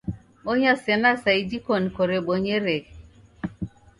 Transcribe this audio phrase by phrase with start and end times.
[0.43, 2.93] Bonya sena sa iji koni korebonyereghe